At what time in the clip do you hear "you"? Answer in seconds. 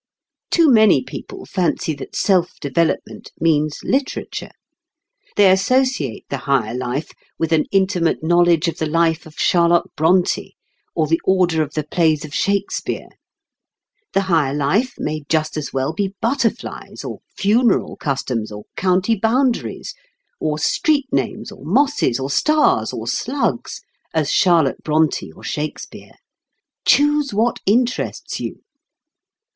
28.39-28.63